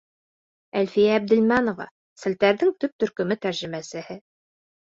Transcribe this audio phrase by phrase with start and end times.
[0.79, 1.87] Әлфиә ӘБДЕЛМӘНОВА,
[2.23, 4.19] селтәрҙең төп төркөмө тәржемәсеһе: